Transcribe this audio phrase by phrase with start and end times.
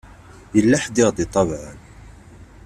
[0.55, 1.79] Yella ḥedd i ɣ-d-itabaɛen.